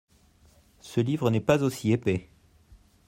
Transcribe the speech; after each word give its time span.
Ce 0.79 0.99
livre 0.99 1.29
n'est 1.29 1.39
pas 1.39 1.61
aussi 1.61 1.91
épais. 1.91 2.27